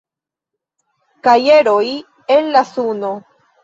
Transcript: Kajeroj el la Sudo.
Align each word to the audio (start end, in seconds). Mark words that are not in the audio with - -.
Kajeroj 1.29 1.87
el 2.39 2.53
la 2.59 2.69
Sudo. 2.75 3.17